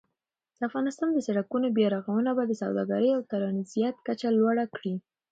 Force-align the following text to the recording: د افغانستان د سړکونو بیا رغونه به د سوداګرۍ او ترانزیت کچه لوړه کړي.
د 0.57 0.59
افغانستان 0.69 1.09
د 1.13 1.19
سړکونو 1.27 1.67
بیا 1.75 1.87
رغونه 1.95 2.31
به 2.37 2.43
د 2.47 2.53
سوداګرۍ 2.61 3.09
او 3.13 3.21
ترانزیت 3.31 3.95
کچه 4.07 4.29
لوړه 4.37 4.65
کړي. 4.75 4.95